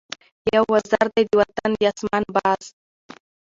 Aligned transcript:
یو 0.55 0.63
وزر 0.73 1.05
دی 1.15 1.23
د 1.27 1.31
وطن 1.39 1.69
د 1.73 1.81
آسمان، 1.91 2.23
باز 2.35 2.61